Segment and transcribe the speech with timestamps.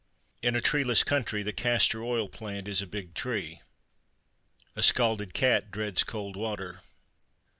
[0.41, 3.61] In a treeless country, the castor oil plant is a big tree.
[4.75, 6.81] A scalded cat dreads cold water.